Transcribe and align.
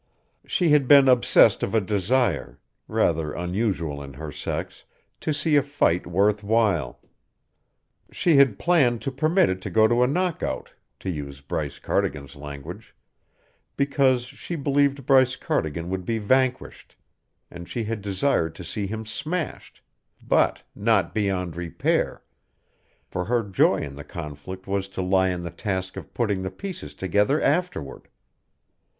She 0.47 0.69
had 0.69 0.87
been 0.87 1.07
obsessed 1.07 1.61
of 1.61 1.75
a 1.75 1.79
desire, 1.79 2.57
rather 2.87 3.33
unusual 3.33 4.01
in 4.01 4.13
her 4.13 4.31
sex, 4.31 4.83
to 5.19 5.31
see 5.31 5.55
a 5.57 5.61
fight 5.61 6.07
worth 6.07 6.43
while; 6.43 7.01
she 8.11 8.37
had 8.37 8.57
planned 8.57 9.03
to 9.03 9.11
permit 9.11 9.51
it 9.51 9.61
to 9.61 9.69
go 9.69 9.87
to 9.87 10.01
a 10.01 10.07
knockout, 10.07 10.73
to 11.01 11.11
use 11.11 11.41
Bryce 11.41 11.77
Cardigan's 11.77 12.35
language, 12.35 12.95
because 13.77 14.23
she 14.23 14.55
believed 14.55 15.05
Bryce 15.05 15.35
Cardigan 15.35 15.91
would 15.91 16.03
be 16.03 16.17
vanquished 16.17 16.95
and 17.51 17.69
she 17.69 17.83
had 17.83 18.01
desired 18.01 18.55
to 18.55 18.63
see 18.63 18.87
him 18.87 19.05
smashed 19.05 19.83
but 20.27 20.63
not 20.73 21.13
beyond 21.13 21.55
repair, 21.55 22.23
for 23.05 23.25
her 23.25 23.43
joy 23.43 23.75
in 23.77 23.93
the 23.93 24.03
conflict 24.03 24.65
was 24.65 24.87
to 24.87 25.03
lie 25.03 25.29
in 25.29 25.43
the 25.43 25.51
task 25.51 25.95
of 25.95 26.11
putting 26.15 26.41
the 26.41 26.49
pieces 26.49 26.95
together 26.95 27.39
afterward! 27.39 28.07